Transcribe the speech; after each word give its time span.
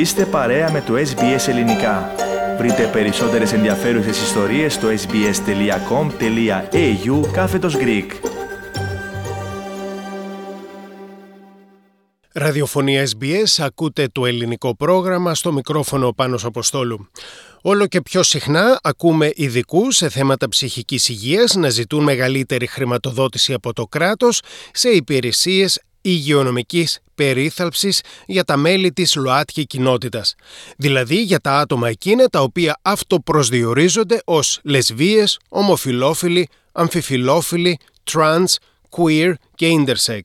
Είστε 0.00 0.26
παρέα 0.26 0.70
με 0.70 0.80
το 0.80 0.94
SBS 0.94 1.48
Ελληνικά. 1.48 2.14
Βρείτε 2.58 2.90
περισσότερες 2.92 3.52
ενδιαφέρουσες 3.52 4.22
ιστορίες 4.22 4.74
στο 4.74 4.88
sbs.com.au 4.88 6.20
κάθετος 7.32 7.76
Greek. 7.76 8.06
Ραδιοφωνία 12.32 13.08
SBS, 13.08 13.64
ακούτε 13.64 14.08
το 14.12 14.26
ελληνικό 14.26 14.76
πρόγραμμα 14.76 15.34
στο 15.34 15.52
μικρόφωνο 15.52 16.12
πάνω 16.12 16.38
Αποστόλου. 16.42 17.10
Όλο 17.62 17.86
και 17.86 18.00
πιο 18.00 18.22
συχνά 18.22 18.80
ακούμε 18.82 19.30
ειδικού 19.34 19.90
σε 19.90 20.08
θέματα 20.08 20.48
ψυχικής 20.48 21.08
υγείας 21.08 21.54
να 21.54 21.68
ζητούν 21.68 22.02
μεγαλύτερη 22.02 22.66
χρηματοδότηση 22.66 23.52
από 23.52 23.72
το 23.72 23.86
κράτος 23.86 24.40
σε 24.72 24.88
υπηρεσίες 24.88 25.80
υγειονομικής 26.00 26.98
περίθαλψης 27.14 28.02
για 28.26 28.44
τα 28.44 28.56
μέλη 28.56 28.92
της 28.92 29.14
ΛΟΑΤΚΙ 29.14 29.66
κοινότητας, 29.66 30.34
δηλαδή 30.76 31.22
για 31.22 31.40
τα 31.40 31.58
άτομα 31.58 31.88
εκείνα 31.88 32.26
τα 32.26 32.40
οποία 32.40 32.78
αυτοπροσδιορίζονται 32.82 34.20
ως 34.24 34.60
λεσβίες, 34.62 35.38
ομοφυλόφιλοι, 35.48 36.48
αμφιφυλόφιλοι, 36.72 37.78
τρανς, 38.02 38.56
queer 38.90 39.32
και 39.54 39.68
intersex. 39.70 40.20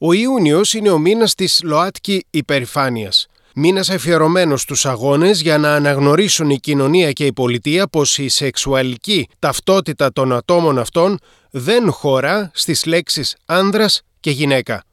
Ο 0.00 0.12
Ιούνιος 0.12 0.74
είναι 0.74 0.90
ο 0.90 0.98
μήνας 0.98 1.34
της 1.34 1.60
ΛΟΑΤΚΙ 1.62 2.26
υπερηφάνειας. 2.30 3.26
Μήνας 3.56 3.90
αφιερωμένος 3.90 4.60
στους 4.60 4.86
αγώνες 4.86 5.40
για 5.40 5.58
να 5.58 5.74
αναγνωρίσουν 5.74 6.50
η 6.50 6.58
κοινωνία 6.58 7.12
και 7.12 7.26
η 7.26 7.32
πολιτεία 7.32 7.86
πως 7.86 8.18
η 8.18 8.28
σεξουαλική 8.28 9.28
ταυτότητα 9.38 10.12
των 10.12 10.32
ατόμων 10.32 10.78
αυτών 10.78 11.18
δεν 11.50 11.90
χωρά 11.90 12.50
στις 12.54 12.84
λέξεις 12.84 13.36
άνδρας 13.44 14.02
και 14.24 14.30
γυναίκα. 14.30 14.84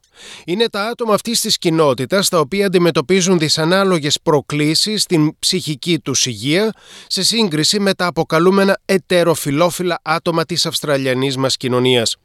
Είναι 0.44 0.68
τα 0.68 0.82
άτομα 0.86 1.14
αυτής 1.14 1.40
της 1.40 1.58
κοινότητας 1.58 2.28
τα 2.28 2.38
οποία 2.38 2.66
αντιμετωπίζουν 2.66 3.38
δυσανάλογες 3.38 4.18
προκλήσεις 4.22 5.02
στην 5.02 5.38
ψυχική 5.38 5.98
τους 5.98 6.26
υγεία 6.26 6.72
σε 7.06 7.22
σύγκριση 7.22 7.80
με 7.80 7.94
τα 7.94 8.06
αποκαλούμενα 8.06 8.78
ετεροφιλόφιλα 8.84 10.00
άτομα 10.02 10.44
της 10.44 10.66
Αυστραλιανής 10.66 11.36
μας 11.36 11.56
κοινωνίας. 11.56 12.16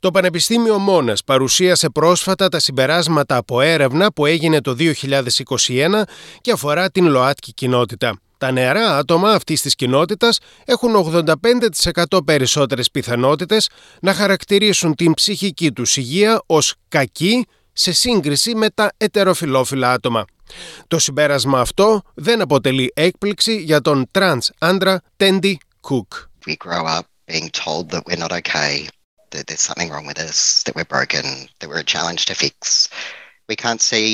Το 0.00 0.10
Πανεπιστήμιο 0.10 0.78
Μόνας 0.78 1.24
παρουσίασε 1.24 1.88
πρόσφατα 1.88 2.48
τα 2.48 2.58
συμπεράσματα 2.58 3.36
από 3.36 3.60
έρευνα 3.60 4.12
που 4.12 4.26
έγινε 4.26 4.60
το 4.60 4.74
2021 4.74 6.02
και 6.40 6.50
αφορά 6.52 6.90
την 6.90 7.08
ΛΟΑΤΚΙ 7.08 7.52
κοινότητα. 7.52 8.20
Τα 8.38 8.50
νεαρά 8.50 8.96
άτομα 8.96 9.32
αυτής 9.32 9.60
της 9.62 9.74
κοινότητας 9.74 10.38
έχουν 10.64 10.94
85% 10.94 12.24
περισσότερες 12.24 12.90
πιθανότητες 12.90 13.68
να 14.00 14.14
χαρακτηρίσουν 14.14 14.94
την 14.94 15.14
ψυχική 15.14 15.72
τους 15.72 15.96
υγεία 15.96 16.42
ως 16.46 16.74
κακή 16.88 17.46
σε 17.72 17.92
σύγκριση 17.92 18.54
με 18.54 18.70
τα 18.70 18.92
ετεροφυλόφιλα 18.96 19.92
άτομα. 19.92 20.24
Το 20.88 20.98
συμπέρασμα 20.98 21.60
αυτό 21.60 22.02
δεν 22.14 22.40
αποτελεί 22.40 22.92
έκπληξη 22.94 23.56
για 23.56 23.80
τον 23.80 24.08
τρανς 24.10 24.50
άντρα 24.58 25.02
Τέντι 25.16 25.58
Κουκ. 25.80 26.12
We 26.46 26.54
grow 26.68 26.84
up 26.98 27.06
being 27.26 27.50
told 27.64 27.90
that 27.90 28.02
we're 28.06 28.22
not 28.26 28.32
okay, 28.40 28.74
that 29.32 29.46
there's 29.46 29.64
something 29.70 29.90
wrong 29.90 30.06
with 30.06 30.18
us, 30.28 30.62
that 30.64 30.74
we're 30.76 30.92
broken, 30.96 31.24
that 31.58 31.68
we're 31.70 31.84
a 31.88 31.90
challenge 31.94 32.22
to 32.30 32.34
fix. 32.34 32.88
We 33.48 33.56
can't 33.64 33.82
see 33.90 34.08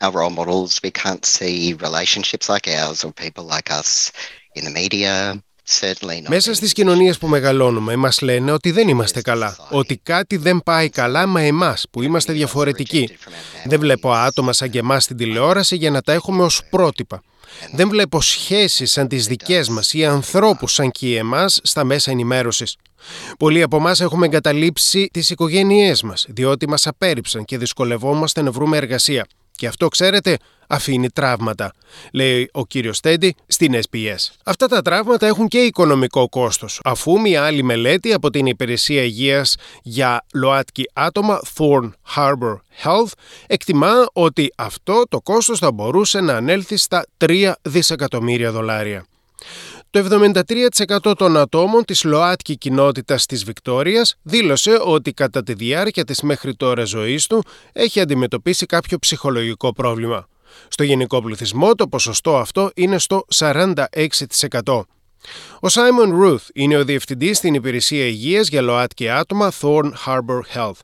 our 0.00 0.12
role 0.12 0.30
models. 0.30 0.72
We 0.82 0.90
can't 0.90 1.24
see 1.24 1.74
relationships 1.88 2.48
like 2.48 2.66
ours 2.68 3.04
or 3.04 3.12
people 3.12 3.44
like 3.54 3.70
us 3.80 4.10
in 4.54 4.64
the 4.64 4.74
media. 4.82 5.40
Μέσα 6.28 6.54
στις 6.54 6.72
κοινωνίες 6.72 7.18
που 7.18 7.26
μεγαλώνουμε 7.26 7.96
μας 7.96 8.20
λένε 8.20 8.52
ότι 8.52 8.70
δεν 8.70 8.88
είμαστε 8.88 9.20
καλά, 9.20 9.56
ότι 9.70 9.96
κάτι 10.02 10.36
δεν 10.36 10.62
πάει 10.64 10.88
καλά 10.88 11.26
με 11.26 11.46
εμάς 11.46 11.86
που 11.90 12.02
είμαστε 12.02 12.32
διαφορετικοί. 12.32 13.16
Δεν 13.64 13.80
βλέπω 13.80 14.12
άτομα 14.12 14.52
σαν 14.52 14.70
και 14.70 14.78
εμάς 14.78 15.04
στην 15.04 15.16
τηλεόραση 15.16 15.76
για 15.76 15.90
να 15.90 16.02
τα 16.02 16.12
έχουμε 16.12 16.42
ως 16.42 16.62
πρότυπα. 16.70 17.22
Δεν 17.72 17.88
βλέπω 17.88 18.20
σχέσεις 18.20 18.92
σαν 18.92 19.08
τις 19.08 19.26
δικές 19.26 19.68
μας 19.68 19.92
ή 19.92 20.04
ανθρώπους 20.04 20.72
σαν 20.72 20.90
και 20.90 21.18
εμάς 21.18 21.60
στα 21.62 21.84
μέσα 21.84 22.10
ενημέρωσης. 22.10 22.76
Πολλοί 23.38 23.62
από 23.62 23.76
εμάς 23.76 24.00
έχουμε 24.00 24.26
εγκαταλείψει 24.26 25.08
τις 25.12 25.30
οικογένειές 25.30 26.02
μας, 26.02 26.26
διότι 26.28 26.68
μας 26.68 26.86
απέρριψαν 26.86 27.44
και 27.44 27.58
δυσκολευόμαστε 27.58 28.42
να 28.42 28.50
βρούμε 28.50 28.76
εργασία. 28.76 29.26
Και 29.56 29.66
αυτό, 29.66 29.88
ξέρετε, 29.88 30.36
αφήνει 30.66 31.10
τραύματα, 31.10 31.72
λέει 32.12 32.48
ο 32.52 32.66
κύριος 32.66 33.00
Τέντι 33.00 33.34
στην 33.46 33.74
SPS. 33.90 34.16
Αυτά 34.44 34.66
τα 34.66 34.82
τραύματα 34.82 35.26
έχουν 35.26 35.48
και 35.48 35.58
οικονομικό 35.58 36.28
κόστος, 36.28 36.80
αφού 36.84 37.20
μια 37.20 37.44
άλλη 37.44 37.62
μελέτη 37.62 38.12
από 38.12 38.30
την 38.30 38.46
Υπηρεσία 38.46 39.02
Υγείας 39.02 39.56
για 39.82 40.24
ΛΟΑΤΚΙ 40.34 40.84
άτομα, 40.92 41.40
Thorn 41.56 41.90
Harbor 42.16 42.56
Health, 42.84 43.12
εκτιμά 43.46 44.06
ότι 44.12 44.52
αυτό 44.56 45.02
το 45.08 45.20
κόστος 45.20 45.58
θα 45.58 45.72
μπορούσε 45.72 46.20
να 46.20 46.34
ανέλθει 46.36 46.76
στα 46.76 47.06
3 47.18 47.52
δισεκατομμύρια 47.62 48.52
δολάρια. 48.52 49.06
Το 49.96 50.04
73% 51.08 51.16
των 51.16 51.36
ατόμων 51.36 51.84
της 51.84 52.04
ΛΟΑΤΚΙ 52.04 52.56
κοινότητας 52.56 53.26
της 53.26 53.44
Βικτόριας 53.44 54.14
δήλωσε 54.22 54.78
ότι 54.84 55.12
κατά 55.12 55.42
τη 55.42 55.54
διάρκεια 55.54 56.04
της 56.04 56.20
μέχρι 56.20 56.54
τώρα 56.54 56.84
ζωής 56.84 57.26
του 57.26 57.42
έχει 57.72 58.00
αντιμετωπίσει 58.00 58.66
κάποιο 58.66 58.98
ψυχολογικό 58.98 59.72
πρόβλημα. 59.72 60.28
Στο 60.68 60.82
γενικό 60.82 61.22
πληθυσμό 61.22 61.74
το 61.74 61.88
ποσοστό 61.88 62.36
αυτό 62.36 62.70
είναι 62.74 62.98
στο 62.98 63.24
46%. 63.34 64.80
Ο 65.60 65.68
Σάιμον 65.68 66.10
Ρουθ 66.10 66.48
είναι 66.54 66.76
ο 66.76 66.84
διευθυντής 66.84 67.36
στην 67.36 67.54
υπηρεσία 67.54 68.06
υγείας 68.06 68.48
για 68.48 68.62
ΛΟΑΤΚΙ 68.62 69.08
άτομα 69.08 69.52
Thorn 69.60 69.90
Harbor 70.06 70.40
Health. 70.54 70.80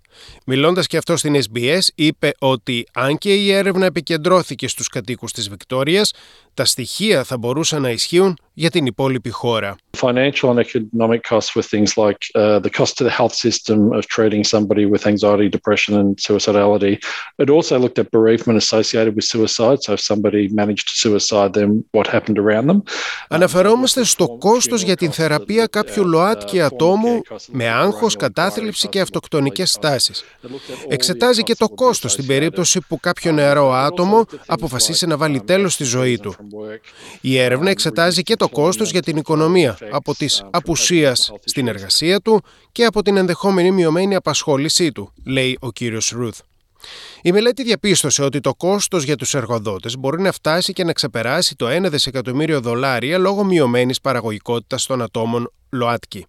Μιλώντας 0.46 0.86
και 0.86 0.96
αυτό 0.96 1.16
στην 1.16 1.36
SBS, 1.36 1.80
είπε 1.94 2.30
ότι 2.38 2.86
αν 2.92 3.18
και 3.18 3.34
η 3.34 3.52
έρευνα 3.52 3.86
επικεντρώθηκε 3.86 4.68
στους 4.68 4.88
κατοίκους 4.88 5.32
της 5.32 5.48
Βικτόριας, 5.48 6.12
τα 6.54 6.64
στοιχεία 6.64 7.24
θα 7.24 7.38
μπορούσαν 7.38 7.82
να 7.82 7.90
ισχύουν 7.90 8.38
για 8.54 8.70
την 8.70 8.86
υπόλοιπη 8.86 9.30
χώρα. 9.30 9.76
Financial 9.96 10.48
and 10.52 10.60
economic 10.66 11.22
costs 11.30 11.50
were 11.56 11.66
things 11.74 11.90
like 12.04 12.20
uh, 12.34 12.58
the 12.66 12.72
cost 12.78 12.92
to 12.98 13.04
the 13.08 13.14
health 13.20 13.34
system 13.46 13.78
of 13.98 14.02
treating 14.16 14.42
somebody 14.54 14.84
with 14.92 15.02
anxiety, 15.12 15.48
depression 15.58 15.92
and 16.00 16.10
suicidality. 16.26 16.94
It 17.42 17.48
also 17.56 17.74
looked 17.84 17.98
at 18.02 18.06
bereavement 18.18 18.56
associated 18.64 19.12
with 19.16 19.26
suicide. 19.34 19.78
So 19.84 19.90
if 19.96 20.02
somebody 20.12 20.42
managed 20.60 20.86
to 20.90 20.94
suicide, 21.04 21.50
then 21.58 21.70
what 21.96 22.06
happened 22.16 22.38
around 22.44 22.66
them. 22.70 22.82
Αναφερόμαστε 23.28 24.04
στο 24.04 24.36
κόστος 24.38 24.82
για 24.82 24.96
την 24.96 25.12
θεραπεία 25.12 25.66
κάποιου 25.66 26.06
ΛΟΑΤΚΙ 26.06 26.60
ατόμου 26.60 27.20
με 27.50 27.68
άγχος, 27.68 28.16
κατάθλιψη 28.16 28.88
και 28.88 29.00
αυτοκτονικές 29.00 29.70
στάσεις. 29.70 30.24
Εξετάζει 30.88 31.42
και 31.42 31.54
το 31.54 31.68
κόστος 31.68 32.12
στην 32.12 32.26
περίπτωση 32.26 32.80
που 32.88 33.00
κάποιο 33.00 33.32
νεαρό 33.32 33.72
άτομο 33.72 34.24
αποφασίσει 34.46 35.06
να 35.06 35.16
βάλει 35.16 35.40
τέλος 35.40 35.72
στη 35.72 35.84
ζωή 35.84 36.18
του. 36.18 36.34
Η 37.20 37.38
έρευνα 37.38 37.70
εξετάζει 37.70 38.22
και 38.22 38.36
το 38.42 38.48
κόστος 38.48 38.90
για 38.90 39.02
την 39.02 39.16
οικονομία 39.16 39.78
από 39.90 40.14
της 40.14 40.44
απουσίας 40.50 41.32
στην 41.44 41.68
εργασία 41.68 42.20
του 42.20 42.42
και 42.72 42.84
από 42.84 43.02
την 43.02 43.16
ενδεχόμενη 43.16 43.70
μειωμένη 43.70 44.14
απασχόλησή 44.14 44.92
του, 44.92 45.12
λέει 45.24 45.58
ο 45.60 45.72
κύριος 45.72 46.10
Ρουθ. 46.10 46.40
Η 47.22 47.32
μελέτη 47.32 47.62
διαπίστωσε 47.62 48.22
ότι 48.22 48.40
το 48.40 48.54
κόστος 48.54 49.04
για 49.04 49.16
τους 49.16 49.34
εργοδότες 49.34 49.96
μπορεί 49.96 50.22
να 50.22 50.32
φτάσει 50.32 50.72
και 50.72 50.84
να 50.84 50.92
ξεπεράσει 50.92 51.56
το 51.56 51.66
1 51.68 51.90
δισεκατομμύριο 51.90 52.60
δολάρια 52.60 53.18
λόγω 53.18 53.44
μειωμένης 53.44 54.00
παραγωγικότητας 54.00 54.86
των 54.86 55.02
ατόμων 55.02 55.52
ΛΟΑΤΚΙ. 55.70 56.26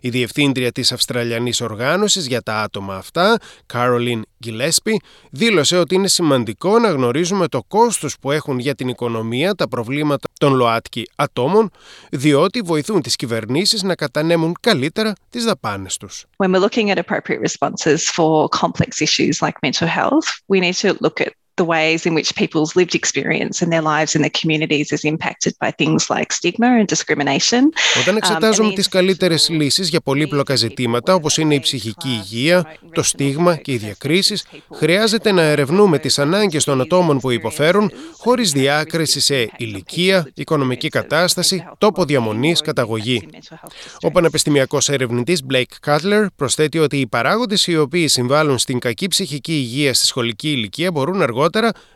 Η 0.00 0.08
διευθύντρια 0.08 0.72
της 0.72 0.92
Αυστραλιανής 0.92 1.60
Οργάνωσης 1.60 2.26
για 2.26 2.42
τα 2.42 2.60
άτομα 2.60 2.94
αυτά, 2.96 3.38
Κάρολιν 3.66 4.24
Γκιλέσπι, 4.42 5.00
δήλωσε 5.30 5.76
ότι 5.76 5.94
είναι 5.94 6.08
σημαντικό 6.08 6.78
να 6.78 6.90
γνωρίζουμε 6.90 7.48
το 7.48 7.62
κόστος 7.68 8.18
που 8.20 8.30
έχουν 8.30 8.58
για 8.58 8.74
την 8.74 8.88
οικονομία 8.88 9.54
τα 9.54 9.68
προβλήματα 9.68 10.28
των 10.38 10.54
ΛΟΑΤΚΙ 10.54 11.10
ατόμων, 11.16 11.70
διότι 12.10 12.60
βοηθούν 12.60 13.02
τις 13.02 13.16
κυβερνήσεις 13.16 13.82
να 13.82 13.94
κατανέμουν 13.94 14.54
καλύτερα 14.60 15.12
τις 15.30 15.44
δαπάνες 15.44 15.96
τους. 15.96 16.24
When 16.36 16.50
we're 16.50 16.68
looking 16.68 16.90
at 16.90 16.98
appropriate 16.98 17.40
responses 17.40 17.98
for 18.16 18.48
complex 18.48 19.00
issues 19.00 19.36
like 19.40 19.56
mental 19.62 19.88
health, 19.88 20.26
we 20.52 20.60
need 20.60 20.76
to 20.82 20.96
look 21.00 21.20
at 21.20 21.32
the 21.60 21.64
ways 21.64 22.00
in 22.06 22.14
which 22.14 22.30
people's 22.34 22.72
lived 22.74 22.94
experience 22.94 23.62
and 23.62 23.70
their 23.72 23.84
lives 23.94 24.14
in 24.16 24.20
their 24.24 24.36
communities 24.40 24.88
is 24.96 25.02
impacted 25.12 25.52
by 25.62 25.70
things 25.80 26.02
like 26.14 26.32
stigma 26.32 26.66
and 26.80 26.86
discrimination. 26.86 27.62
Όταν 28.00 28.16
εξετάζουμε 28.16 28.72
τις 28.72 28.88
καλύτερες 28.88 29.48
λύσεις 29.48 29.88
για 29.88 30.00
πολύπλοκα 30.00 30.54
ζητήματα 30.54 31.14
όπως 31.14 31.38
είναι 31.38 31.54
η 31.54 31.60
ψυχική 31.60 32.08
υγεία, 32.08 32.76
το 32.92 33.02
στίγμα 33.02 33.56
και 33.56 33.72
οι 33.72 33.76
διακρίσεις, 33.76 34.44
χρειάζεται 34.74 35.32
να 35.32 35.42
ερευνούμε 35.42 35.98
τις 35.98 36.18
ανάγκες 36.18 36.64
των 36.64 36.80
ατόμων 36.80 37.18
που 37.18 37.30
υποφέρουν 37.30 37.90
χωρίς 38.18 38.52
διάκριση 38.52 39.20
σε 39.20 39.50
ηλικία, 39.56 40.30
οικονομική 40.34 40.88
κατάσταση, 40.88 41.64
τόπο 41.78 42.04
διαμονής, 42.04 42.60
καταγωγή. 42.60 43.28
Ο 44.00 44.10
πανεπιστημιακός 44.10 44.88
ερευνητής 44.88 45.42
Blake 45.52 45.86
Cutler 45.86 46.26
προσθέτει 46.36 46.78
ότι 46.78 46.96
οι 46.96 47.06
παράγοντες 47.06 47.66
οι 47.66 47.76
οποίοι 47.76 48.08
συμβάλλουν 48.08 48.58
στην 48.58 48.78
κακή 48.78 49.08
ψυχική 49.08 49.52
υγεία 49.52 49.94
στη 49.94 50.06
σχολική 50.06 50.50
ηλικία 50.50 50.90
μπορούν 50.90 51.22
αργότερα 51.22 51.42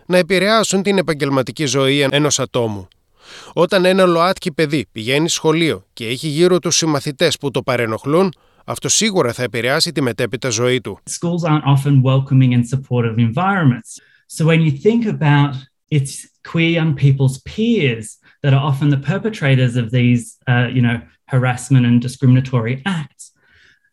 να 0.06 0.16
επηρεάσουν 0.16 0.82
την 0.82 0.98
επαγγελματική 0.98 1.64
ζωή 1.64 2.00
ενός 2.10 2.38
ατόμου. 2.38 2.88
Όταν 3.52 3.84
ένα 3.84 4.04
ΛΟΑΤΚΙ 4.04 4.52
παιδί 4.52 4.86
πηγαίνει 4.92 5.28
σχολείο 5.28 5.86
και 5.92 6.06
έχει 6.06 6.28
γύρω 6.28 6.58
του 6.58 6.70
συμμαθητές 6.70 7.38
που 7.38 7.50
το 7.50 7.62
παρενοχλούν, 7.62 8.32
αυτό 8.64 8.88
σίγουρα 8.88 9.32
θα 9.32 9.42
επηρεάσει 9.42 9.92
τη 9.92 10.00
μετέπειτα 10.00 10.48
ζωή 10.48 10.80
του. 10.80 10.98
Schools 11.04 11.50
aren't 11.50 11.64
often 11.64 12.02
welcoming 12.02 12.54
and 12.54 12.64
supportive 12.66 13.18
environments. 13.18 13.98
So 14.36 14.44
when 14.44 14.60
you 14.60 14.70
think 14.70 15.06
about 15.06 15.54
its 15.90 16.10
queer 16.50 16.70
young 16.78 16.94
people's 16.94 17.38
peers 17.50 18.06
that 18.42 18.52
are 18.52 18.64
often 18.70 18.88
the 18.90 19.02
perpetrators 19.12 19.74
of 19.76 19.90
these, 19.90 20.22
uh, 20.52 20.68
you 20.76 20.82
know, 20.86 20.98
harassment 21.34 21.84
and 21.86 21.96
discriminatory 22.06 22.82
acts, 23.00 23.24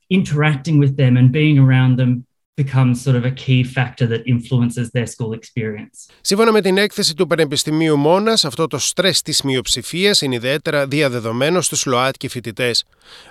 interacting 0.10 0.78
with 0.84 0.94
them 0.98 1.14
and 1.20 1.32
being 1.32 1.58
around 1.66 1.98
them 2.02 2.12
becomes 2.56 3.04
sort 3.04 3.16
of 3.16 3.26
a 3.26 3.32
key 3.32 3.64
factor 3.64 4.06
that 4.08 4.22
influences 4.26 4.90
their 4.92 5.06
school 5.06 5.34
experience. 5.34 6.10
Σύμφωνα 6.22 6.52
με 6.52 6.62
την 6.62 6.78
έκθεση 6.78 7.14
του 7.14 7.28
Πανεπιστημίου 7.28 7.98
Μόνας, 7.98 8.46
αυτό 8.46 8.68
το 8.68 8.78
στρες 8.78 9.22
της 9.22 9.42
μειοψηφίας 9.42 10.22
είναι 10.22 10.36
ιδιαίτερα 10.36 10.88
διαδεδομένο 10.88 11.62
στους 11.62 11.86
ΛΟΑΤΚΙ 11.86 12.28
φοιτητές. 12.28 12.86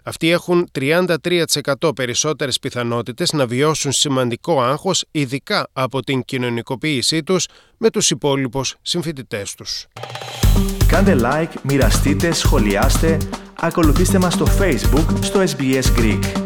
Αυτοί 0.04 0.30
έχουν 0.30 0.68
33% 0.72 1.94
περισσότερες 1.94 2.58
πιθανότητες 2.58 3.32
να 3.32 3.46
βιώσουν 3.46 3.92
σημαντικό 3.92 4.62
άγχος, 4.62 5.04
ειδικά 5.10 5.68
από 5.72 6.02
την 6.02 6.24
κοινωνικοποίησή 6.24 7.22
τους 7.22 7.46
με 7.76 7.90
τους 7.90 8.10
υπόλοιπους 8.10 8.76
συμφοιτητές 8.82 9.54
τους. 9.54 9.86
Κάντε 10.86 11.16
like, 11.20 11.52
μοιραστείτε, 11.62 12.32
σχολιάστε, 12.32 13.18
ακολουθήστε 13.60 14.18
μας 14.18 14.32
στο 14.34 14.46
Facebook 14.58 15.06
στο 15.20 15.40
SBS 15.40 15.98
Greek. 15.98 16.43